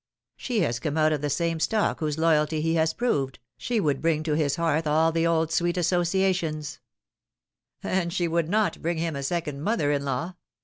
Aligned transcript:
She 0.35 0.61
has 0.61 0.79
come 0.79 0.97
out 0.97 1.13
of 1.13 1.21
the 1.21 1.29
same 1.29 1.59
stock 1.59 1.99
whose 1.99 2.17
loyalty 2.17 2.59
he 2.59 2.73
has 2.73 2.91
proved, 2.91 3.37
she 3.55 3.79
would 3.79 4.01
bring 4.01 4.23
to 4.23 4.33
his 4.33 4.55
hearth 4.55 4.87
all 4.87 5.11
the 5.11 5.27
old 5.27 5.51
sweet 5.51 5.77
associations 5.77 6.79
"''And 7.83 8.11
she 8.11 8.27
would 8.27 8.49
not 8.49 8.81
bring 8.81 8.97
him 8.97 9.15
a 9.15 9.21
second 9.21 9.61
mother 9.61 9.91
in 9.91 10.03
law. 10.03 10.37